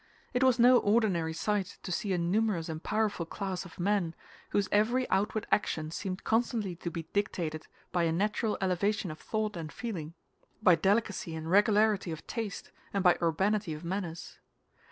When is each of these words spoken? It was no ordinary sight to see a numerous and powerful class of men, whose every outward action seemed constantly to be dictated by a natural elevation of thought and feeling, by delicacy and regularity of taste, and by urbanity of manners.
It 0.33 0.43
was 0.43 0.57
no 0.57 0.79
ordinary 0.79 1.31
sight 1.31 1.77
to 1.83 1.91
see 1.91 2.11
a 2.11 2.17
numerous 2.17 2.69
and 2.69 2.81
powerful 2.81 3.23
class 3.23 3.65
of 3.65 3.79
men, 3.79 4.15
whose 4.49 4.67
every 4.71 5.07
outward 5.11 5.45
action 5.51 5.91
seemed 5.91 6.23
constantly 6.23 6.75
to 6.77 6.89
be 6.89 7.03
dictated 7.13 7.67
by 7.91 8.05
a 8.05 8.11
natural 8.11 8.57
elevation 8.61 9.11
of 9.11 9.19
thought 9.19 9.55
and 9.55 9.71
feeling, 9.71 10.15
by 10.63 10.73
delicacy 10.73 11.35
and 11.35 11.51
regularity 11.51 12.09
of 12.11 12.25
taste, 12.25 12.71
and 12.91 13.03
by 13.03 13.15
urbanity 13.21 13.75
of 13.75 13.83
manners. 13.85 14.39